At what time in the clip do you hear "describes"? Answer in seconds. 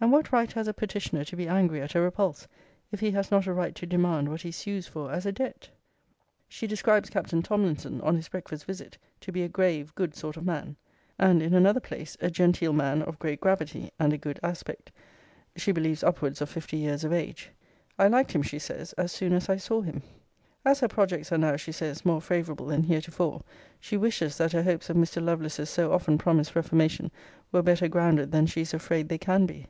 6.68-7.10